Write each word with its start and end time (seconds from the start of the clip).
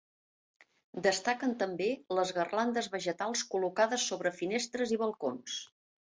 Destaquen 1.07 1.53
també 1.59 1.89
les 2.21 2.31
garlandes 2.39 2.89
vegetals 2.95 3.45
col·locades 3.53 4.09
sobre 4.13 4.35
finestres 4.41 4.97
i 4.97 5.01
balcons. 5.05 5.61